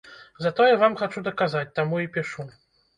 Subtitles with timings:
[0.45, 2.53] Затое вам хачу даказаць, таму і пішу.